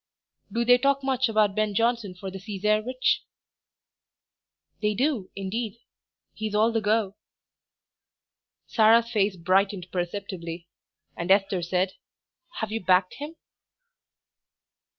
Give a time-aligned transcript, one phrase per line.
[0.51, 3.21] "Do they talk much about Ben Jonson for the Cesarewitch?"
[4.81, 5.77] "They do, indeed;
[6.33, 7.13] he's all the go."
[8.65, 10.67] Sarah's face brightened perceptibly,
[11.15, 11.93] and Esther said
[12.61, 13.35] "Have you backed him?'